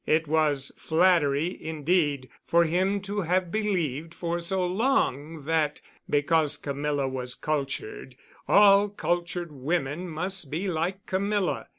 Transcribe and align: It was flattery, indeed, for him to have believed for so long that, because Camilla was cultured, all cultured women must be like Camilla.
It 0.07 0.27
was 0.27 0.71
flattery, 0.79 1.55
indeed, 1.63 2.27
for 2.47 2.63
him 2.63 3.01
to 3.01 3.21
have 3.21 3.51
believed 3.51 4.15
for 4.15 4.39
so 4.39 4.65
long 4.65 5.45
that, 5.45 5.79
because 6.09 6.57
Camilla 6.57 7.07
was 7.07 7.35
cultured, 7.35 8.15
all 8.47 8.89
cultured 8.89 9.51
women 9.51 10.09
must 10.09 10.49
be 10.49 10.67
like 10.67 11.05
Camilla. 11.05 11.67